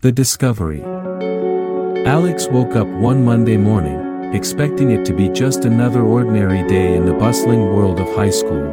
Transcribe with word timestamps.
The 0.00 0.12
Discovery 0.12 0.80
Alex 2.06 2.46
woke 2.46 2.76
up 2.76 2.86
one 2.86 3.24
Monday 3.24 3.56
morning, 3.56 4.32
expecting 4.32 4.92
it 4.92 5.04
to 5.06 5.12
be 5.12 5.28
just 5.28 5.64
another 5.64 6.02
ordinary 6.02 6.64
day 6.68 6.94
in 6.94 7.04
the 7.04 7.14
bustling 7.14 7.74
world 7.74 7.98
of 7.98 8.06
high 8.14 8.30
school. 8.30 8.72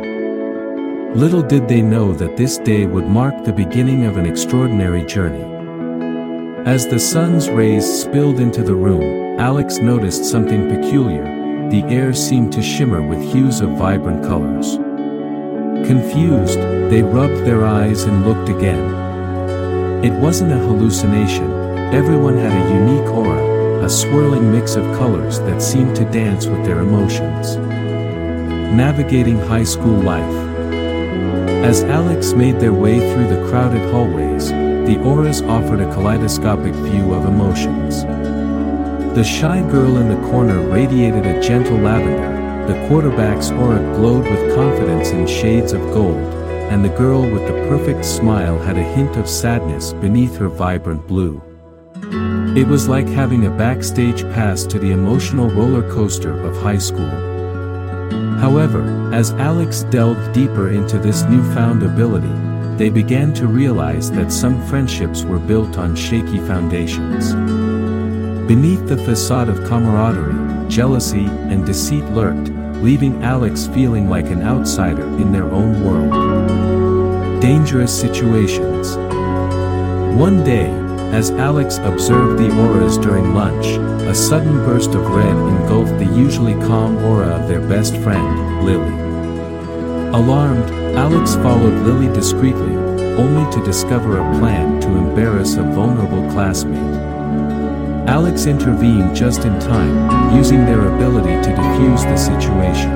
Little 1.16 1.42
did 1.42 1.68
they 1.68 1.82
know 1.82 2.14
that 2.14 2.38
this 2.38 2.60
day 2.60 2.86
would 2.86 3.08
mark 3.08 3.44
the 3.44 3.52
beginning 3.52 4.06
of 4.06 4.18
an 4.18 4.28
extraordinary 4.28 5.04
journey. 5.04 5.42
As 6.70 6.86
the 6.86 7.00
sun's 7.00 7.50
rays 7.50 7.92
spilled 7.92 8.40
into 8.40 8.62
the 8.62 8.76
room, 8.76 9.40
Alex 9.40 9.80
noticed 9.80 10.26
something 10.26 10.70
peculiar, 10.70 11.24
the 11.72 11.82
air 11.86 12.14
seemed 12.14 12.54
to 12.54 12.62
shimmer 12.62 13.02
with 13.02 13.34
hues 13.34 13.62
of 13.62 13.72
vibrant 13.72 14.24
colors. 14.24 14.76
Confused, 15.88 16.60
they 16.92 17.02
rubbed 17.02 17.48
their 17.48 17.66
eyes 17.66 18.04
and 18.04 18.28
looked 18.28 18.50
again. 18.50 19.05
It 20.06 20.14
wasn't 20.22 20.52
a 20.52 20.58
hallucination, 20.58 21.52
everyone 21.92 22.38
had 22.38 22.52
a 22.52 22.74
unique 22.76 23.10
aura, 23.10 23.84
a 23.84 23.90
swirling 23.90 24.52
mix 24.52 24.76
of 24.76 24.84
colors 25.00 25.40
that 25.40 25.64
seemed 25.64 25.96
to 25.96 26.06
dance 26.06 26.46
with 26.46 26.64
their 26.64 26.82
emotions. 26.82 27.56
Navigating 28.76 29.40
high 29.40 29.64
school 29.64 29.98
life. 29.98 30.36
As 31.66 31.84
Alex 31.86 32.34
made 32.34 32.60
their 32.60 32.72
way 32.72 33.00
through 33.00 33.30
the 33.30 33.50
crowded 33.50 33.82
hallways, 33.92 34.50
the 34.50 35.02
auras 35.04 35.42
offered 35.42 35.80
a 35.80 35.92
kaleidoscopic 35.92 36.76
view 36.76 37.12
of 37.12 37.26
emotions. 37.26 38.04
The 39.16 39.24
shy 39.24 39.62
girl 39.72 39.98
in 39.98 40.10
the 40.10 40.30
corner 40.30 40.60
radiated 40.70 41.26
a 41.26 41.42
gentle 41.42 41.80
lavender, 41.80 42.68
the 42.72 42.88
quarterback's 42.88 43.50
aura 43.50 43.80
glowed 43.96 44.26
with 44.30 44.56
confidence 44.56 45.10
in 45.10 45.26
shades 45.26 45.74
of 45.74 45.82
gold, 45.96 46.45
and 46.72 46.84
the 46.84 46.98
girl 46.98 47.22
with 47.22 47.48
the 47.48 47.68
perfect 47.70 48.04
smile 48.06 48.58
had 48.60 48.78
a 48.78 48.84
hint 48.84 49.16
of 49.18 49.30
sadness 49.30 49.94
beneath 49.94 50.36
her 50.38 50.50
vibrant 50.50 51.08
blue. 51.08 51.42
It 52.56 52.68
was 52.68 52.88
like 52.88 53.08
having 53.08 53.46
a 53.46 53.58
backstage 53.58 54.22
pass 54.34 54.64
to 54.66 54.80
the 54.80 54.92
emotional 54.92 55.50
roller 55.50 55.90
coaster 55.92 56.40
of 56.42 56.56
high 56.58 56.78
school. 56.78 57.10
However, 58.40 59.12
as 59.14 59.32
Alex 59.34 59.84
delved 59.84 60.34
deeper 60.34 60.70
into 60.70 60.98
this 60.98 61.24
newfound 61.24 61.84
ability, 61.84 62.34
they 62.78 62.90
began 62.90 63.34
to 63.36 63.48
realize 63.48 64.12
that 64.12 64.32
some 64.32 64.62
friendships 64.68 65.24
were 65.24 65.40
built 65.40 65.78
on 65.78 65.96
shaky 65.96 66.40
foundations. 66.40 67.34
Beneath 68.48 68.88
the 68.88 68.98
facade 68.98 69.50
of 69.50 69.64
camaraderie, 69.66 70.70
jealousy 70.70 71.26
and 71.26 71.66
deceit 71.66 72.04
lurked, 72.12 72.50
leaving 72.82 73.24
Alex 73.24 73.68
feeling 73.68 74.10
like 74.10 74.28
an 74.28 74.42
outsider 74.42 75.06
in 75.18 75.32
their 75.32 75.46
own 75.52 75.84
world. 75.84 77.42
Dangerous 77.42 77.98
situations. 77.98 78.96
One 80.18 80.44
day, 80.44 80.70
as 81.12 81.32
Alex 81.32 81.78
observed 81.78 82.40
the 82.40 82.52
auras 82.62 82.98
during 82.98 83.34
lunch, 83.34 83.66
a 84.08 84.14
sudden 84.14 84.58
burst 84.66 84.96
of 84.96 85.08
red 85.08 85.36
engulfed 85.36 85.98
the 85.98 86.06
usually 86.06 86.54
calm 86.54 86.98
aura 86.98 87.28
of 87.28 87.48
their 87.48 87.62
best 87.62 87.96
friend, 87.98 88.66
Lily. 88.66 89.06
Alarmed, 90.14 90.72
Alex 90.96 91.36
followed 91.36 91.86
Lily 91.86 92.14
discreetly, 92.14 92.76
only 93.18 93.52
to 93.52 93.64
discover 93.66 94.18
a 94.18 94.40
plan 94.40 94.80
to 94.82 94.88
embarrass 94.88 95.56
a 95.56 95.64
vulnerable 95.64 96.30
classmate. 96.32 96.95
Alex 98.08 98.46
intervened 98.46 99.16
just 99.16 99.46
in 99.46 99.60
time, 99.60 100.36
using 100.36 100.64
their 100.64 100.94
ability 100.96 101.42
to 101.42 101.56
defuse 101.56 102.04
the 102.04 102.16
situation. 102.16 102.92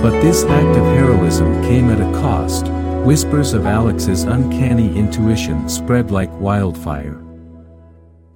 But 0.00 0.20
this 0.22 0.44
act 0.44 0.76
of 0.78 0.84
heroism 0.86 1.62
came 1.62 1.90
at 1.90 2.00
a 2.00 2.12
cost, 2.20 2.68
whispers 3.04 3.52
of 3.52 3.66
Alex's 3.66 4.24
uncanny 4.24 4.96
intuition 4.96 5.68
spread 5.68 6.10
like 6.10 6.30
wildfire. 6.40 7.22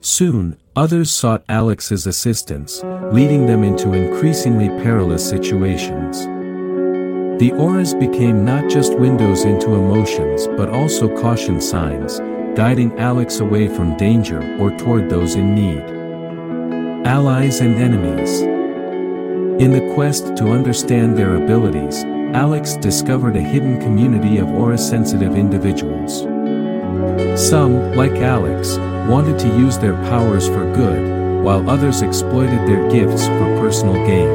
Soon, 0.00 0.58
others 0.76 1.10
sought 1.10 1.42
Alex's 1.48 2.06
assistance, 2.06 2.82
leading 3.10 3.46
them 3.46 3.64
into 3.64 3.94
increasingly 3.94 4.68
perilous 4.82 5.26
situations. 5.26 6.26
The 7.40 7.52
auras 7.52 7.94
became 7.94 8.44
not 8.44 8.68
just 8.70 8.98
windows 8.98 9.44
into 9.44 9.74
emotions 9.74 10.46
but 10.56 10.68
also 10.68 11.08
caution 11.20 11.60
signs, 11.60 12.20
guiding 12.56 12.98
Alex 12.98 13.40
away 13.40 13.68
from 13.68 13.98
danger 13.98 14.40
or 14.58 14.70
toward 14.78 15.10
those 15.10 15.34
in 15.34 15.54
need. 15.54 15.82
Allies 17.06 17.60
and 17.60 17.76
enemies. 17.76 18.40
In 19.60 19.72
the 19.72 19.92
quest 19.94 20.34
to 20.38 20.52
understand 20.52 21.18
their 21.18 21.36
abilities, 21.36 22.02
Alex 22.34 22.78
discovered 22.78 23.36
a 23.36 23.42
hidden 23.42 23.78
community 23.78 24.38
of 24.38 24.48
aura-sensitive 24.48 25.36
individuals. 25.36 26.22
Some, 27.38 27.92
like 27.92 28.12
Alex, 28.12 28.78
wanted 29.06 29.38
to 29.40 29.48
use 29.48 29.76
their 29.76 29.94
powers 30.08 30.48
for 30.48 30.64
good, 30.72 31.44
while 31.44 31.68
others 31.68 32.00
exploited 32.00 32.66
their 32.66 32.90
gifts 32.90 33.26
for 33.26 33.60
personal 33.60 33.94
gain. 34.06 34.28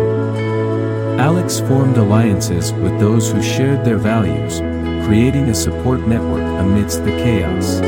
Alex 1.20 1.60
formed 1.60 1.98
alliances 1.98 2.72
with 2.74 3.00
those 3.00 3.32
who 3.32 3.42
shared 3.42 3.84
their 3.84 3.98
values, 3.98 4.60
creating 5.08 5.50
a 5.50 5.56
support 5.56 6.02
network 6.08 6.44
amidst 6.62 7.04
the 7.04 7.12
chaos. 7.12 7.82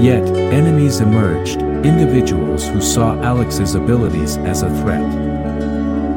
Yet, 0.00 0.26
enemies 0.52 1.00
emerged, 1.00 1.62
individuals 1.84 2.66
who 2.66 2.80
saw 2.80 3.20
Alex's 3.22 3.74
abilities 3.74 4.36
as 4.38 4.62
a 4.62 4.70
threat. 4.82 5.10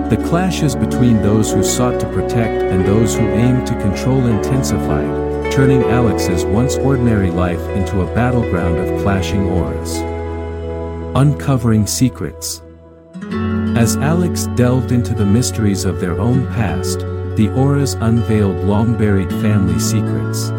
The 0.09 0.17
clashes 0.27 0.75
between 0.75 1.21
those 1.21 1.51
who 1.51 1.63
sought 1.63 1.99
to 1.99 2.07
protect 2.13 2.61
and 2.71 2.85
those 2.85 3.15
who 3.15 3.27
aimed 3.27 3.65
to 3.67 3.79
control 3.81 4.27
intensified, 4.27 5.51
turning 5.51 5.83
Alex's 5.83 6.45
once 6.45 6.77
ordinary 6.77 7.31
life 7.31 7.61
into 7.69 8.01
a 8.01 8.15
battleground 8.15 8.77
of 8.77 9.01
clashing 9.01 9.49
auras. 9.49 9.97
Uncovering 11.15 11.87
Secrets 11.87 12.61
As 13.75 13.97
Alex 13.97 14.47
delved 14.55 14.91
into 14.91 15.15
the 15.15 15.25
mysteries 15.25 15.85
of 15.85 15.99
their 15.99 16.19
own 16.19 16.45
past, 16.53 16.99
the 17.35 17.51
auras 17.55 17.95
unveiled 17.95 18.63
long-buried 18.63 19.31
family 19.41 19.79
secrets. 19.79 20.51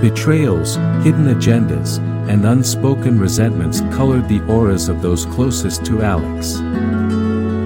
Betrayals, 0.00 0.76
hidden 1.04 1.26
agendas, 1.26 1.98
and 2.28 2.44
unspoken 2.44 3.18
resentments 3.18 3.80
colored 3.96 4.28
the 4.28 4.42
auras 4.46 4.88
of 4.88 5.00
those 5.00 5.24
closest 5.26 5.84
to 5.86 6.02
Alex. 6.02 6.54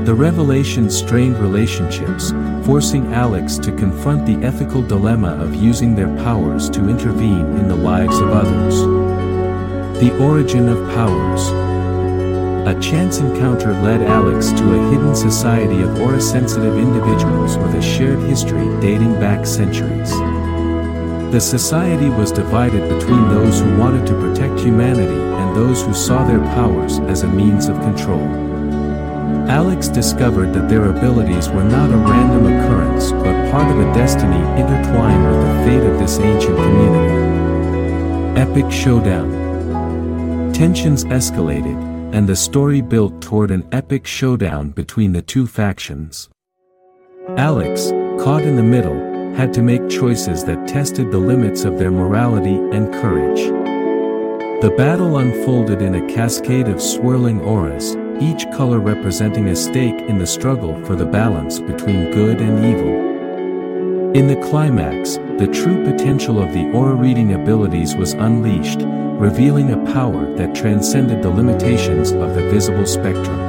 The 0.06 0.14
revelation 0.14 0.90
strained 0.90 1.38
relationships, 1.38 2.32
forcing 2.64 3.12
Alex 3.12 3.58
to 3.58 3.72
confront 3.72 4.24
the 4.24 4.44
ethical 4.46 4.82
dilemma 4.82 5.36
of 5.42 5.54
using 5.54 5.94
their 5.94 6.14
powers 6.24 6.70
to 6.70 6.88
intervene 6.88 7.56
in 7.58 7.68
the 7.68 7.76
lives 7.76 8.18
of 8.18 8.30
others. 8.30 8.80
The 10.00 10.16
origin 10.20 10.68
of 10.68 10.78
powers. 10.94 11.48
A 12.66 12.80
chance 12.80 13.18
encounter 13.18 13.72
led 13.82 14.02
Alex 14.02 14.50
to 14.52 14.74
a 14.74 14.90
hidden 14.90 15.14
society 15.14 15.82
of 15.82 16.00
aura-sensitive 16.00 16.78
individuals 16.78 17.56
with 17.58 17.74
a 17.74 17.82
shared 17.82 18.20
history 18.20 18.68
dating 18.80 19.18
back 19.20 19.44
centuries. 19.44 20.12
The 21.32 21.40
society 21.40 22.10
was 22.10 22.30
divided 22.30 22.90
between 22.90 23.26
those 23.30 23.58
who 23.58 23.78
wanted 23.78 24.06
to 24.06 24.20
protect 24.20 24.60
humanity 24.60 25.14
and 25.14 25.56
those 25.56 25.82
who 25.82 25.94
saw 25.94 26.24
their 26.24 26.40
powers 26.40 26.98
as 27.08 27.22
a 27.22 27.26
means 27.26 27.68
of 27.68 27.80
control. 27.80 28.20
Alex 29.48 29.88
discovered 29.88 30.52
that 30.52 30.68
their 30.68 30.90
abilities 30.90 31.48
were 31.48 31.64
not 31.64 31.90
a 31.90 31.96
random 31.96 32.44
occurrence 32.44 33.12
but 33.12 33.50
part 33.50 33.70
of 33.70 33.80
a 33.80 33.94
destiny 33.94 34.36
intertwined 34.60 35.24
with 35.26 35.40
the 35.40 35.64
fate 35.64 35.90
of 35.90 35.98
this 35.98 36.18
ancient 36.18 36.54
community. 36.54 38.38
Epic 38.38 38.70
Showdown 38.70 40.52
Tensions 40.52 41.04
escalated, 41.06 41.80
and 42.14 42.28
the 42.28 42.36
story 42.36 42.82
built 42.82 43.22
toward 43.22 43.50
an 43.50 43.66
epic 43.72 44.06
showdown 44.06 44.68
between 44.68 45.12
the 45.12 45.22
two 45.22 45.46
factions. 45.46 46.28
Alex, 47.38 47.88
caught 48.22 48.42
in 48.42 48.56
the 48.56 48.62
middle, 48.62 49.11
had 49.36 49.52
to 49.54 49.62
make 49.62 49.88
choices 49.88 50.44
that 50.44 50.68
tested 50.68 51.10
the 51.10 51.18
limits 51.18 51.64
of 51.64 51.78
their 51.78 51.90
morality 51.90 52.56
and 52.56 52.92
courage. 52.94 53.40
The 54.62 54.74
battle 54.76 55.18
unfolded 55.18 55.82
in 55.82 55.94
a 55.94 56.14
cascade 56.14 56.68
of 56.68 56.80
swirling 56.80 57.40
auras, 57.40 57.96
each 58.20 58.44
color 58.52 58.78
representing 58.78 59.48
a 59.48 59.56
stake 59.56 60.00
in 60.02 60.18
the 60.18 60.26
struggle 60.26 60.82
for 60.84 60.94
the 60.94 61.06
balance 61.06 61.58
between 61.58 62.12
good 62.12 62.40
and 62.40 62.64
evil. 62.64 64.12
In 64.14 64.26
the 64.26 64.48
climax, 64.48 65.16
the 65.38 65.50
true 65.52 65.82
potential 65.82 66.40
of 66.40 66.52
the 66.52 66.70
aura 66.72 66.94
reading 66.94 67.32
abilities 67.32 67.96
was 67.96 68.12
unleashed, 68.12 68.82
revealing 68.82 69.72
a 69.72 69.92
power 69.92 70.32
that 70.36 70.54
transcended 70.54 71.22
the 71.22 71.30
limitations 71.30 72.12
of 72.12 72.34
the 72.34 72.48
visible 72.50 72.86
spectrum. 72.86 73.40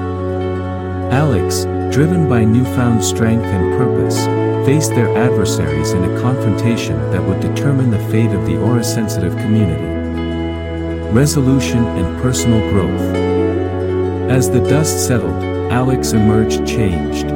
Alex, 1.11 1.65
driven 1.93 2.27
by 2.27 2.43
newfound 2.43 3.03
strength 3.03 3.45
and 3.45 3.77
purpose, 3.77 4.52
faced 4.65 4.91
their 4.91 5.15
adversaries 5.17 5.91
in 5.91 6.03
a 6.03 6.21
confrontation 6.21 6.97
that 7.11 7.21
would 7.21 7.39
determine 7.39 7.91
the 7.91 7.99
fate 8.09 8.31
of 8.31 8.45
the 8.45 8.57
aura-sensitive 8.57 9.35
community. 9.37 9.83
Resolution 11.11 11.83
and 11.85 12.21
personal 12.21 12.59
growth. 12.71 13.01
As 14.31 14.49
the 14.49 14.61
dust 14.61 15.05
settled, 15.05 15.43
Alex 15.71 16.13
emerged 16.13 16.65
changed. 16.65 17.27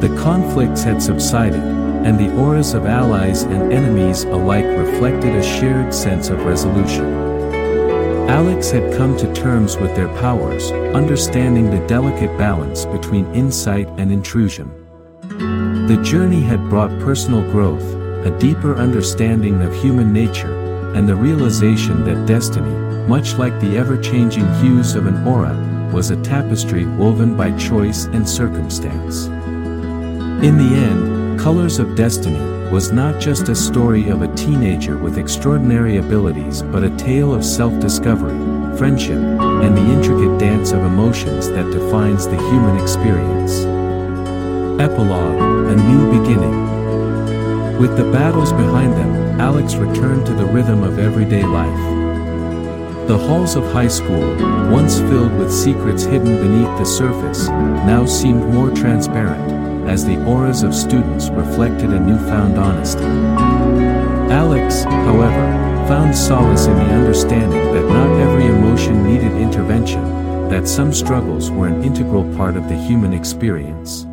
The 0.00 0.14
conflicts 0.22 0.82
had 0.82 1.02
subsided, 1.02 1.60
and 1.60 2.18
the 2.18 2.34
auras 2.36 2.74
of 2.74 2.86
allies 2.86 3.42
and 3.42 3.72
enemies 3.72 4.24
alike 4.24 4.64
reflected 4.64 5.34
a 5.34 5.42
shared 5.42 5.94
sense 5.94 6.30
of 6.30 6.44
resolution. 6.44 7.04
Alex 8.28 8.70
had 8.70 8.94
come 8.96 9.16
to 9.18 9.32
terms 9.34 9.76
with 9.76 9.94
their 9.94 10.08
powers, 10.18 10.72
understanding 10.94 11.70
the 11.70 11.86
delicate 11.86 12.36
balance 12.38 12.86
between 12.86 13.32
insight 13.34 13.88
and 13.98 14.10
intrusion. 14.10 14.83
The 15.86 16.02
journey 16.02 16.40
had 16.40 16.70
brought 16.70 16.98
personal 17.00 17.42
growth, 17.52 17.84
a 18.24 18.34
deeper 18.38 18.74
understanding 18.74 19.60
of 19.60 19.74
human 19.74 20.14
nature, 20.14 20.94
and 20.94 21.06
the 21.06 21.14
realization 21.14 22.04
that 22.06 22.24
destiny, 22.24 22.74
much 23.06 23.34
like 23.34 23.60
the 23.60 23.76
ever-changing 23.76 24.50
hues 24.62 24.94
of 24.94 25.06
an 25.06 25.28
aura, 25.28 25.54
was 25.92 26.10
a 26.10 26.22
tapestry 26.22 26.86
woven 26.86 27.36
by 27.36 27.54
choice 27.58 28.06
and 28.06 28.26
circumstance. 28.26 29.26
In 29.26 30.56
the 30.56 30.74
end, 30.74 31.38
Colors 31.38 31.78
of 31.78 31.94
Destiny 31.94 32.70
was 32.70 32.90
not 32.90 33.20
just 33.20 33.50
a 33.50 33.54
story 33.54 34.08
of 34.08 34.22
a 34.22 34.34
teenager 34.34 34.96
with 34.96 35.18
extraordinary 35.18 35.98
abilities 35.98 36.62
but 36.62 36.82
a 36.82 36.96
tale 36.96 37.34
of 37.34 37.44
self-discovery, 37.44 38.78
friendship, 38.78 39.18
and 39.18 39.76
the 39.76 39.92
intricate 39.92 40.38
dance 40.38 40.72
of 40.72 40.82
emotions 40.82 41.50
that 41.50 41.70
defines 41.70 42.26
the 42.26 42.36
human 42.36 42.80
experience. 42.80 43.66
Epilogue, 44.80 45.53
A 45.74 45.76
New 45.76 46.20
Beginning. 46.20 47.80
With 47.80 47.96
the 47.96 48.08
battles 48.12 48.52
behind 48.52 48.92
them, 48.92 49.40
Alex 49.40 49.74
returned 49.74 50.24
to 50.26 50.32
the 50.32 50.44
rhythm 50.44 50.84
of 50.84 51.00
everyday 51.00 51.42
life. 51.42 53.08
The 53.08 53.18
halls 53.18 53.56
of 53.56 53.64
high 53.72 53.88
school, 53.88 54.36
once 54.70 55.00
filled 55.00 55.36
with 55.36 55.52
secrets 55.52 56.04
hidden 56.04 56.36
beneath 56.36 56.78
the 56.78 56.84
surface, 56.84 57.48
now 57.48 58.06
seemed 58.06 58.54
more 58.54 58.70
transparent, 58.70 59.88
as 59.88 60.04
the 60.04 60.24
auras 60.26 60.62
of 60.62 60.72
students 60.72 61.28
reflected 61.30 61.90
a 61.90 61.98
newfound 61.98 62.56
honesty. 62.56 63.02
Alex, 64.32 64.84
however, 64.84 65.88
found 65.88 66.16
solace 66.16 66.66
in 66.66 66.76
the 66.76 66.94
understanding 66.94 67.74
that 67.74 67.88
not 67.88 68.20
every 68.20 68.46
emotion 68.46 69.02
needed 69.02 69.32
intervention, 69.32 70.04
that 70.48 70.68
some 70.68 70.92
struggles 70.92 71.50
were 71.50 71.66
an 71.66 71.82
integral 71.82 72.22
part 72.36 72.56
of 72.56 72.68
the 72.68 72.76
human 72.76 73.12
experience. 73.12 74.06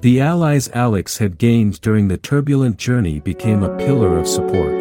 The 0.00 0.20
allies 0.20 0.68
Alex 0.74 1.18
had 1.18 1.38
gained 1.38 1.80
during 1.80 2.06
the 2.06 2.18
turbulent 2.18 2.76
journey 2.76 3.18
became 3.18 3.64
a 3.64 3.76
pillar 3.78 4.16
of 4.16 4.28
support. 4.28 4.80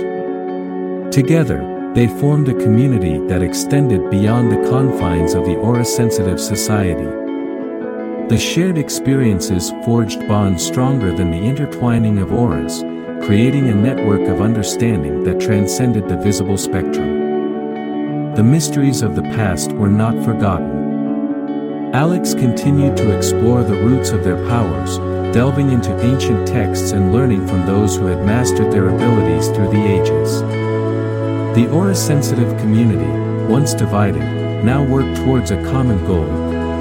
Together, 1.11 1.91
they 1.95 2.05
formed 2.05 2.49
a 2.49 2.63
community 2.63 3.17
that 3.27 3.41
extended 3.41 4.11
beyond 4.11 4.51
the 4.51 4.69
confines 4.69 5.33
of 5.33 5.45
the 5.45 5.55
aura-sensitive 5.55 6.39
society. 6.39 7.09
The 8.29 8.37
shared 8.37 8.77
experiences 8.77 9.71
forged 9.83 10.19
bonds 10.27 10.63
stronger 10.63 11.11
than 11.11 11.31
the 11.31 11.37
intertwining 11.37 12.19
of 12.19 12.31
auras, 12.31 12.83
creating 13.25 13.69
a 13.69 13.73
network 13.73 14.27
of 14.27 14.39
understanding 14.39 15.23
that 15.23 15.41
transcended 15.41 16.07
the 16.07 16.17
visible 16.17 16.59
spectrum. 16.59 18.35
The 18.35 18.43
mysteries 18.43 19.01
of 19.01 19.15
the 19.15 19.23
past 19.23 19.71
were 19.71 19.89
not 19.89 20.23
forgotten. 20.23 20.76
Alex 21.97 22.35
continued 22.35 22.95
to 22.95 23.17
explore 23.17 23.63
the 23.63 23.73
roots 23.73 24.11
of 24.11 24.23
their 24.23 24.37
powers, 24.47 24.99
delving 25.33 25.71
into 25.71 25.99
ancient 26.05 26.47
texts 26.47 26.91
and 26.91 27.11
learning 27.11 27.47
from 27.47 27.65
those 27.65 27.95
who 27.95 28.05
had 28.05 28.23
mastered 28.23 28.71
their 28.71 28.89
abilities 28.89 29.47
through 29.47 29.69
the 29.69 29.83
ages. 29.83 30.41
The 31.57 31.67
aura-sensitive 31.71 32.55
community, 32.59 33.09
once 33.51 33.73
divided, 33.73 34.21
now 34.63 34.83
worked 34.83 35.17
towards 35.17 35.49
a 35.49 35.63
common 35.71 35.97
goal, 36.05 36.27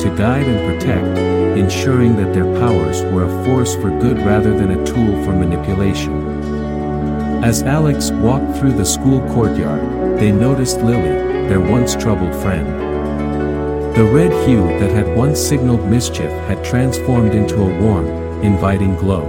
to 0.00 0.14
guide 0.18 0.48
and 0.48 0.68
protect, 0.68 1.18
ensuring 1.56 2.16
that 2.16 2.34
their 2.34 2.60
powers 2.60 3.00
were 3.04 3.24
a 3.24 3.44
force 3.46 3.74
for 3.74 3.88
good 3.98 4.18
rather 4.18 4.54
than 4.54 4.72
a 4.72 4.84
tool 4.84 5.24
for 5.24 5.32
manipulation. 5.32 7.42
As 7.42 7.62
Alex 7.62 8.10
walked 8.10 8.58
through 8.58 8.74
the 8.74 8.84
school 8.84 9.26
courtyard, 9.32 10.20
they 10.20 10.30
noticed 10.30 10.82
Lily, 10.82 11.48
their 11.48 11.60
once 11.60 11.96
troubled 11.96 12.34
friend. 12.42 12.85
The 13.96 14.04
red 14.04 14.30
hue 14.46 14.60
that 14.78 14.90
had 14.90 15.16
once 15.16 15.40
signaled 15.40 15.88
mischief 15.88 16.30
had 16.48 16.62
transformed 16.62 17.34
into 17.34 17.62
a 17.62 17.80
warm, 17.80 18.06
inviting 18.42 18.94
glow. 18.96 19.24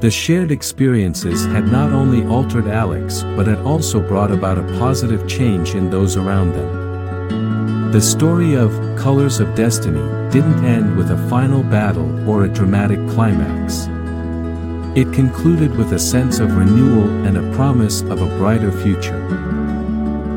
The 0.00 0.10
shared 0.10 0.50
experiences 0.50 1.46
had 1.46 1.70
not 1.70 1.92
only 1.92 2.26
altered 2.26 2.66
Alex 2.66 3.22
but 3.36 3.46
had 3.46 3.60
also 3.60 4.00
brought 4.00 4.32
about 4.32 4.58
a 4.58 4.64
positive 4.80 5.28
change 5.28 5.76
in 5.76 5.90
those 5.90 6.16
around 6.16 6.54
them. 6.54 7.92
The 7.92 8.00
story 8.00 8.56
of 8.56 8.72
Colors 8.98 9.38
of 9.38 9.54
Destiny 9.54 10.02
didn't 10.32 10.64
end 10.64 10.96
with 10.96 11.12
a 11.12 11.28
final 11.28 11.62
battle 11.62 12.28
or 12.28 12.46
a 12.46 12.52
dramatic 12.52 12.98
climax. 13.10 13.86
It 14.98 15.14
concluded 15.14 15.76
with 15.76 15.92
a 15.92 16.00
sense 16.00 16.40
of 16.40 16.56
renewal 16.56 17.08
and 17.24 17.36
a 17.36 17.54
promise 17.54 18.00
of 18.02 18.22
a 18.22 18.38
brighter 18.38 18.72
future. 18.72 19.55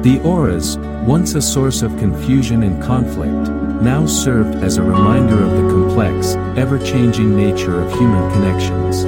The 0.02 0.22
auras, 0.24 0.78
once 1.06 1.36
a 1.36 1.42
source 1.42 1.82
of 1.82 1.98
confusion 1.98 2.64
and 2.64 2.82
conflict, 2.82 3.52
now 3.82 4.06
served 4.06 4.56
as 4.64 4.78
a 4.78 4.82
reminder 4.82 5.44
of 5.44 5.52
the 5.52 5.70
complex, 5.70 6.36
ever-changing 6.58 7.36
nature 7.36 7.82
of 7.82 7.92
human 7.92 8.32
connections. 8.32 9.04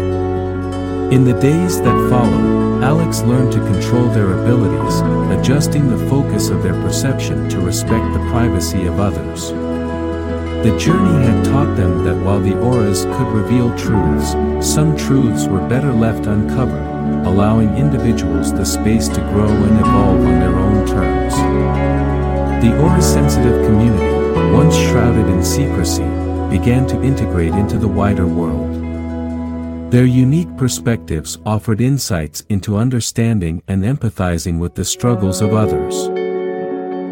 In 1.14 1.24
the 1.24 1.40
days 1.40 1.80
that 1.80 2.10
followed, 2.10 2.84
Alex 2.84 3.22
learned 3.22 3.54
to 3.54 3.60
control 3.60 4.10
their 4.10 4.34
abilities, 4.34 5.00
adjusting 5.40 5.90
the 5.90 6.10
focus 6.10 6.50
of 6.50 6.62
their 6.62 6.74
perception 6.82 7.48
to 7.48 7.62
respect 7.62 8.12
the 8.12 8.30
privacy 8.30 8.86
of 8.86 9.00
others. 9.00 9.52
The 9.52 10.78
journey 10.78 11.26
had 11.26 11.46
taught 11.46 11.78
them 11.78 12.04
that 12.04 12.18
while 12.18 12.42
the 12.42 12.60
auras 12.60 13.06
could 13.06 13.28
reveal 13.28 13.74
truths, 13.78 14.32
some 14.60 14.98
truths 14.98 15.48
were 15.48 15.66
better 15.70 15.94
left 15.94 16.26
uncovered, 16.26 16.91
allowing 17.26 17.76
individuals 17.78 18.54
the 18.54 18.66
space 18.66 19.08
to 19.08 19.22
grow 19.32 19.50
and 19.50 19.80
evolve 19.80 20.20
on 20.20 20.40
their 20.40 20.56
own 20.56 20.88
terms. 20.88 21.36
The 22.64 22.78
aura-sensitive 22.80 23.66
community, 23.66 24.54
once 24.54 24.76
shrouded 24.76 25.28
in 25.28 25.44
secrecy, 25.44 26.08
began 26.50 26.86
to 26.88 27.02
integrate 27.02 27.54
into 27.54 27.78
the 27.78 27.88
wider 27.88 28.28
world. 28.28 28.70
Their 29.92 30.06
unique 30.06 30.56
perspectives 30.58 31.38
offered 31.46 31.82
insights 31.82 32.46
into 32.50 32.78
understanding 32.78 33.62
and 33.68 33.84
empathizing 33.84 34.60
with 34.60 34.76
the 34.76 34.86
struggles 34.86 35.42
of 35.42 35.54
others. 35.54 36.08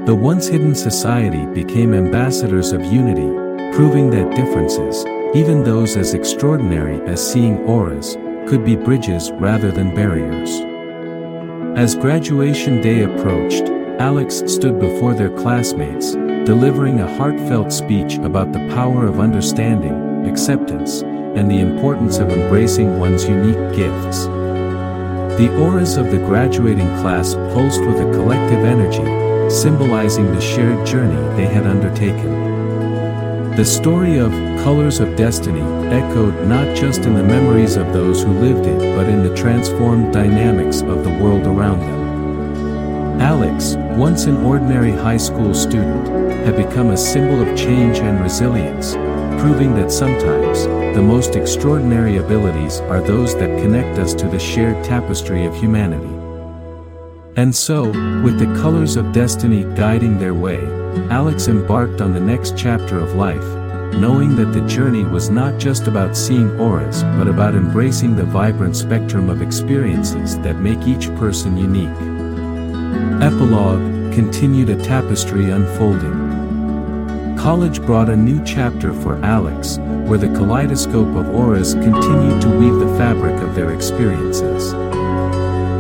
The 0.06 0.16
once 0.16 0.48
hidden 0.48 0.76
society 0.76 1.46
became 1.48 1.94
ambassadors 1.94 2.72
of 2.72 2.84
unity, 2.84 3.30
proving 3.76 4.10
that 4.12 4.36
differences, 4.36 5.06
even 5.36 5.64
those 5.64 5.98
as 5.98 6.14
extraordinary 6.14 7.02
as 7.02 7.32
seeing 7.32 7.58
auras, 7.66 8.16
could 8.50 8.66
be 8.66 8.76
bridges 8.76 9.32
rather 9.34 9.72
than 9.72 9.94
barriers. 9.94 10.50
As 11.78 11.94
graduation 11.94 12.82
day 12.82 13.04
approached, 13.04 13.70
Alex 14.02 14.42
stood 14.48 14.80
before 14.80 15.14
their 15.14 15.30
classmates, 15.30 16.14
delivering 16.46 17.00
a 17.00 17.16
heartfelt 17.16 17.72
speech 17.72 18.16
about 18.16 18.52
the 18.52 18.68
power 18.74 19.06
of 19.06 19.20
understanding, 19.20 20.28
acceptance, 20.28 21.04
and 21.04 21.50
the 21.50 21.60
importance 21.60 22.18
of 22.18 22.32
embracing 22.32 23.00
one's 23.00 23.24
unique 23.24 23.76
gifts. 23.76 24.26
The 25.38 25.56
auras 25.62 25.96
of 25.96 26.10
the 26.10 26.18
graduating 26.18 26.88
class 27.02 27.36
pulsed 27.54 27.82
with 27.82 28.02
a 28.02 28.12
collective 28.14 28.66
energy, 28.66 29.52
symbolizing 29.52 30.26
the 30.34 30.42
shared 30.42 30.88
journey 30.88 31.22
they 31.36 31.46
had 31.46 31.68
undertaken. 31.68 33.56
The 33.56 33.66
story 33.66 34.18
of 34.18 34.49
Colors 34.64 35.00
of 35.00 35.16
Destiny 35.16 35.62
echoed 35.90 36.46
not 36.46 36.76
just 36.76 37.06
in 37.06 37.14
the 37.14 37.24
memories 37.24 37.78
of 37.78 37.94
those 37.94 38.22
who 38.22 38.34
lived 38.34 38.66
it 38.66 38.96
but 38.96 39.08
in 39.08 39.24
the 39.24 39.34
transformed 39.34 40.12
dynamics 40.12 40.82
of 40.82 41.06
the 41.06 41.18
world 41.22 41.48
around 41.48 41.80
them. 41.80 43.22
Alex, 43.22 43.76
once 43.98 44.26
an 44.26 44.36
ordinary 44.44 44.92
high 44.92 45.18
school 45.18 45.54
student, 45.54 46.08
had 46.46 46.58
become 46.58 46.90
a 46.90 46.98
symbol 46.98 47.42
of 47.42 47.58
change 47.58 48.00
and 48.00 48.20
resilience, 48.22 48.96
proving 49.42 49.74
that 49.76 49.92
sometimes, 49.92 50.66
the 50.94 51.02
most 51.02 51.38
extraordinary 51.38 52.18
abilities 52.18 52.82
are 52.82 53.02
those 53.02 53.34
that 53.36 53.62
connect 53.62 53.98
us 53.98 54.14
to 54.14 54.28
the 54.28 54.40
shared 54.40 54.84
tapestry 54.84 55.46
of 55.46 55.56
humanity. 55.56 56.14
And 57.38 57.56
so, 57.56 57.86
with 58.24 58.38
the 58.38 58.60
colors 58.62 58.98
of 58.98 59.14
destiny 59.14 59.64
guiding 59.76 60.20
their 60.20 60.34
way, 60.34 60.60
Alex 61.10 61.48
embarked 61.48 62.02
on 62.02 62.14
the 62.14 62.20
next 62.20 62.58
chapter 62.58 63.00
of 63.00 63.16
life, 63.16 63.59
knowing 63.98 64.36
that 64.36 64.54
the 64.54 64.68
journey 64.68 65.04
was 65.04 65.30
not 65.30 65.58
just 65.58 65.88
about 65.88 66.16
seeing 66.16 66.60
auras 66.60 67.04
but 67.18 67.28
about 67.28 67.56
embracing 67.56 68.16
the 68.16 68.24
vibrant 68.24 68.76
spectrum 68.76 69.30
of 69.30 69.42
experiences 69.42 70.38
that 70.40 70.58
make 70.58 70.88
each 70.88 71.14
person 71.16 71.58
unique. 71.58 71.90
Epilogue 73.22 74.14
continued 74.14 74.70
a 74.70 74.76
tapestry 74.84 75.50
unfolding. 75.50 77.38
College 77.38 77.82
brought 77.82 78.10
a 78.10 78.16
new 78.16 78.44
chapter 78.44 78.94
for 78.94 79.16
Alex, 79.24 79.78
where 80.08 80.18
the 80.18 80.28
kaleidoscope 80.28 81.16
of 81.16 81.30
auras 81.30 81.74
continued 81.74 82.42
to 82.42 82.50
weave 82.50 82.76
the 82.80 82.98
fabric 82.98 83.36
of 83.42 83.56
their 83.56 83.74
experiences. 83.74 84.72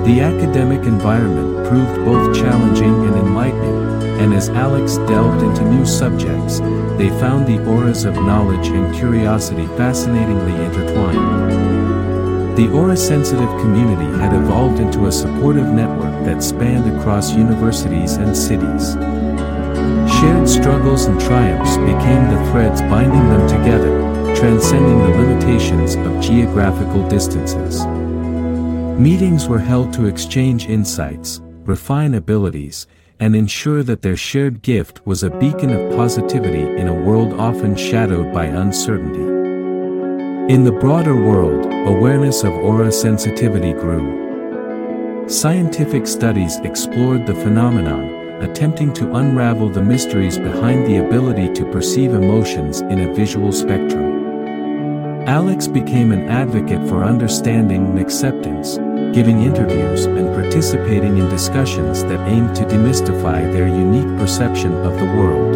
The 0.05 0.21
academic 0.21 0.85
environment 0.85 1.67
proved 1.67 2.05
both 2.05 2.35
challenging 2.35 3.05
and 3.05 3.15
enlightening, 3.15 3.88
and 4.19 4.33
as 4.33 4.49
Alex 4.49 4.97
delved 5.07 5.41
into 5.41 5.63
new 5.63 5.85
subjects, 5.85 6.59
they 6.99 7.09
found 7.21 7.47
the 7.47 7.65
auras 7.65 8.03
of 8.03 8.15
knowledge 8.15 8.67
and 8.67 8.93
curiosity 8.93 9.65
fascinatingly 9.77 10.53
intertwined. 10.65 12.57
The 12.57 12.69
aura-sensitive 12.73 13.49
community 13.61 14.05
had 14.19 14.33
evolved 14.33 14.81
into 14.81 15.05
a 15.05 15.11
supportive 15.11 15.67
network 15.67 16.25
that 16.25 16.43
spanned 16.43 16.93
across 16.93 17.33
universities 17.33 18.17
and 18.17 18.35
cities. 18.35 18.95
Shared 20.19 20.49
struggles 20.49 21.05
and 21.05 21.17
triumphs 21.21 21.77
became 21.77 22.29
the 22.29 22.51
threads 22.51 22.81
binding 22.81 23.29
them 23.29 23.47
together, 23.47 24.35
transcending 24.35 24.99
the 24.99 25.17
limitations 25.17 25.95
of 25.95 26.21
geographical 26.21 27.07
distances. 27.07 27.85
Meetings 28.99 29.47
were 29.47 29.59
held 29.59 29.93
to 29.93 30.07
exchange 30.07 30.67
insights, 30.67 31.39
refine 31.63 32.15
abilities, 32.15 32.85
and 33.19 33.35
ensure 33.35 33.83
that 33.83 34.01
their 34.01 34.15
shared 34.15 34.61
gift 34.61 35.05
was 35.05 35.23
a 35.23 35.29
beacon 35.29 35.71
of 35.71 35.95
positivity 35.95 36.63
in 36.79 36.87
a 36.87 36.93
world 36.93 37.33
often 37.33 37.75
shadowed 37.75 38.33
by 38.33 38.45
uncertainty. 38.45 39.19
In 40.53 40.63
the 40.63 40.71
broader 40.71 41.15
world, 41.15 41.65
awareness 41.87 42.43
of 42.43 42.53
aura 42.53 42.91
sensitivity 42.91 43.73
grew. 43.73 45.27
Scientific 45.27 46.07
studies 46.07 46.57
explored 46.63 47.27
the 47.27 47.35
phenomenon, 47.35 48.41
attempting 48.41 48.93
to 48.93 49.15
unravel 49.15 49.69
the 49.69 49.83
mysteries 49.83 50.39
behind 50.39 50.87
the 50.87 50.97
ability 50.97 51.53
to 51.53 51.71
perceive 51.71 52.13
emotions 52.13 52.81
in 52.81 53.01
a 53.01 53.13
visual 53.13 53.51
spectrum. 53.51 54.09
Alex 55.27 55.67
became 55.67 56.11
an 56.11 56.27
advocate 56.27 56.87
for 56.87 57.03
understanding 57.03 57.85
and 57.85 57.99
acceptance, 57.99 58.79
giving 59.13 59.41
interviews 59.41 60.05
and 60.05 60.33
participating 60.33 61.17
in 61.17 61.27
discussions 61.29 62.03
that 62.03 62.27
aimed 62.27 62.55
to 62.55 62.63
demystify 62.63 63.51
their 63.51 63.67
unique 63.67 64.17
perception 64.17 64.73
of 64.85 64.99
the 64.99 65.05
world. 65.05 65.55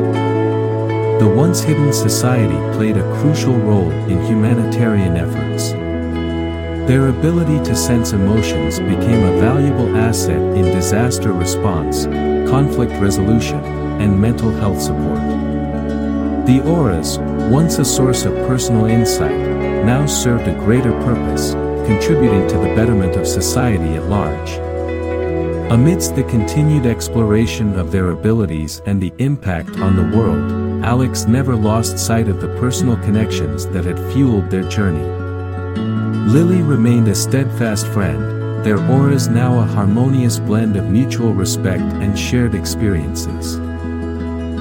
The 1.19 1.27
once 1.27 1.61
hidden 1.61 1.93
society 1.93 2.57
played 2.75 2.97
a 2.97 3.21
crucial 3.21 3.55
role 3.55 3.91
in 4.09 4.25
humanitarian 4.25 5.15
efforts. 5.15 5.71
Their 6.87 7.09
ability 7.09 7.63
to 7.65 7.75
sense 7.75 8.11
emotions 8.11 8.79
became 8.79 9.23
a 9.23 9.39
valuable 9.39 9.95
asset 9.95 10.41
in 10.57 10.65
disaster 10.65 11.31
response, 11.31 12.05
conflict 12.49 12.93
resolution, 12.93 13.63
and 14.01 14.19
mental 14.19 14.49
health 14.49 14.81
support. 14.81 15.21
The 16.45 16.61
auras, 16.65 17.19
once 17.49 17.77
a 17.77 17.85
source 17.85 18.25
of 18.25 18.33
personal 18.47 18.87
insight, 18.87 19.39
now 19.85 20.05
served 20.05 20.47
a 20.47 20.55
greater 20.55 20.91
purpose, 21.03 21.53
contributing 21.85 22.47
to 22.47 22.57
the 22.57 22.73
betterment 22.75 23.15
of 23.15 23.27
society 23.27 23.95
at 23.95 24.03
large. 24.09 24.51
Amidst 25.71 26.15
the 26.15 26.23
continued 26.25 26.85
exploration 26.85 27.79
of 27.79 27.91
their 27.91 28.11
abilities 28.11 28.81
and 28.85 29.01
the 29.01 29.13
impact 29.17 29.77
on 29.79 29.95
the 29.95 30.15
world, 30.15 30.83
Alex 30.83 31.25
never 31.25 31.55
lost 31.55 31.97
sight 31.97 32.27
of 32.27 32.41
the 32.41 32.55
personal 32.59 32.97
connections 32.97 33.65
that 33.67 33.85
had 33.85 33.97
fueled 34.13 34.49
their 34.49 34.67
journey. 34.69 35.07
Lily 36.29 36.61
remained 36.61 37.07
a 37.07 37.15
steadfast 37.15 37.87
friend, 37.87 38.65
their 38.65 38.79
auras 38.91 39.27
now 39.27 39.59
a 39.59 39.65
harmonious 39.65 40.39
blend 40.39 40.75
of 40.75 40.89
mutual 40.89 41.33
respect 41.33 41.81
and 41.81 42.17
shared 42.17 42.55
experiences. 42.55 43.57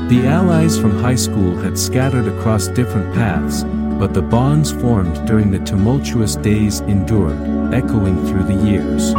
The 0.08 0.26
allies 0.26 0.78
from 0.78 0.98
high 0.98 1.14
school 1.14 1.56
had 1.56 1.78
scattered 1.78 2.26
across 2.26 2.68
different 2.68 3.14
paths, 3.14 3.64
but 4.02 4.14
the 4.14 4.20
bonds 4.20 4.72
formed 4.72 5.24
during 5.28 5.52
the 5.52 5.60
tumultuous 5.60 6.34
days 6.34 6.80
endured, 6.80 7.38
echoing 7.72 8.16
through 8.26 8.42
the 8.42 8.68
years. 8.68 9.14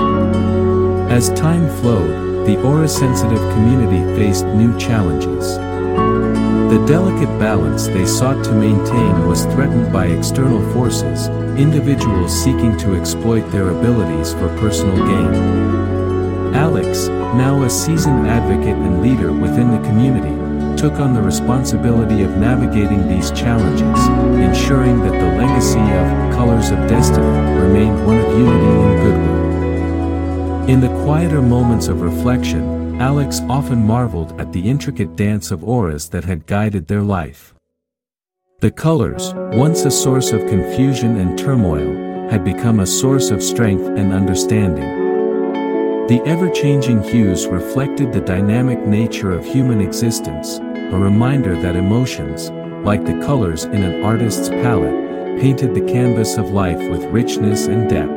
As 1.10 1.30
time 1.40 1.70
flowed, 1.80 2.46
the 2.46 2.62
aura-sensitive 2.62 3.40
community 3.54 4.04
faced 4.18 4.46
new 4.48 4.78
challenges. 4.78 5.56
The 5.56 6.84
delicate 6.86 7.30
balance 7.40 7.88
they 7.88 8.06
sought 8.06 8.44
to 8.44 8.52
maintain 8.52 9.26
was 9.26 9.46
threatened 9.46 9.94
by 9.94 10.08
external 10.08 10.62
forces, 10.74 11.30
individuals 11.58 12.38
seeking 12.44 12.78
to 12.80 13.00
exploit 13.00 13.50
their 13.52 13.70
abilities 13.70 14.34
for 14.34 14.50
personal 14.58 14.98
gain. 14.98 16.54
Alex, 16.56 17.08
now 17.08 17.64
a 17.64 17.70
seasoned 17.70 18.28
advocate 18.28 18.76
and 18.76 19.02
leader 19.02 19.32
within 19.32 19.72
the 19.72 19.88
community, 19.88 20.43
took 20.84 21.00
on 21.00 21.14
the 21.14 21.22
responsibility 21.22 22.24
of 22.24 22.36
navigating 22.36 23.08
these 23.08 23.32
challenges, 23.32 24.06
ensuring 24.38 25.00
that 25.00 25.14
the 25.14 25.38
legacy 25.38 25.80
of 25.80 26.34
Colors 26.36 26.72
of 26.72 26.90
Destiny 26.90 27.26
remained 27.58 28.06
one 28.06 28.20
of 28.20 28.28
unity 28.38 28.66
and 28.66 29.02
goodwill. 29.02 30.70
In 30.70 30.82
the 30.82 31.04
quieter 31.06 31.42
moments 31.42 31.88
of 31.88 32.02
reflection, 32.02 33.00
Alex 33.00 33.40
often 33.48 33.82
marveled 33.82 34.38
at 34.42 34.52
the 34.52 34.70
intricate 34.70 35.16
dance 35.16 35.52
of 35.52 35.64
auras 35.64 36.10
that 36.10 36.26
had 36.26 36.48
guided 36.48 36.90
their 36.90 37.02
life. 37.02 37.54
The 38.60 38.72
colors, 38.72 39.34
once 39.54 39.86
a 39.86 39.92
source 39.92 40.34
of 40.34 40.50
confusion 40.50 41.16
and 41.16 41.38
turmoil, 41.38 42.30
had 42.30 42.44
become 42.44 42.82
a 42.82 42.86
source 42.86 43.32
of 43.32 43.42
strength 43.42 43.86
and 43.98 44.12
understanding. 44.12 45.03
The 46.10 46.22
ever-changing 46.26 47.04
hues 47.04 47.48
reflected 47.48 48.12
the 48.12 48.20
dynamic 48.20 48.86
nature 48.86 49.32
of 49.32 49.46
human 49.46 49.80
existence, 49.80 50.58
a 50.58 50.98
reminder 50.98 51.56
that 51.62 51.78
emotions, 51.78 52.52
like 52.86 53.06
the 53.06 53.26
colors 53.26 53.64
in 53.64 53.84
an 53.84 54.04
artist's 54.04 54.50
palette, 54.50 55.40
painted 55.40 55.74
the 55.74 55.94
canvas 55.94 56.36
of 56.36 56.52
life 56.52 56.78
with 56.90 57.06
richness 57.06 57.68
and 57.68 57.90
depth. 57.90 58.12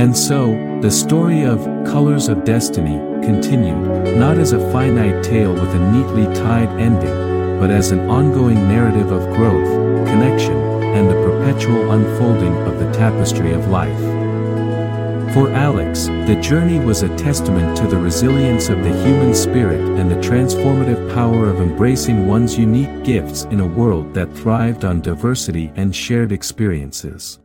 And 0.00 0.16
so, 0.16 0.80
the 0.80 0.90
story 0.90 1.42
of 1.42 1.60
Colors 1.84 2.28
of 2.28 2.44
Destiny 2.44 2.96
continued, 3.22 4.16
not 4.16 4.38
as 4.38 4.52
a 4.52 4.72
finite 4.72 5.22
tale 5.22 5.52
with 5.52 5.74
a 5.74 5.92
neatly 5.92 6.24
tied 6.40 6.70
ending, 6.80 7.60
but 7.60 7.70
as 7.70 7.90
an 7.90 8.08
ongoing 8.08 8.66
narrative 8.66 9.12
of 9.12 9.28
growth, 9.36 10.08
connection, 10.08 10.56
and 10.82 11.06
the 11.06 11.22
perpetual 11.22 11.92
unfolding 11.92 12.56
of 12.66 12.78
the 12.78 12.90
tapestry 12.92 13.52
of 13.52 13.68
life. 13.68 14.15
For 15.36 15.50
Alex, 15.50 16.06
the 16.06 16.40
journey 16.40 16.80
was 16.80 17.02
a 17.02 17.14
testament 17.14 17.76
to 17.76 17.86
the 17.86 17.98
resilience 17.98 18.70
of 18.70 18.82
the 18.82 19.04
human 19.04 19.34
spirit 19.34 19.82
and 20.00 20.10
the 20.10 20.14
transformative 20.14 21.14
power 21.14 21.50
of 21.50 21.60
embracing 21.60 22.26
one's 22.26 22.56
unique 22.56 23.04
gifts 23.04 23.44
in 23.50 23.60
a 23.60 23.66
world 23.66 24.14
that 24.14 24.32
thrived 24.32 24.86
on 24.86 25.02
diversity 25.02 25.70
and 25.76 25.94
shared 25.94 26.32
experiences. 26.32 27.38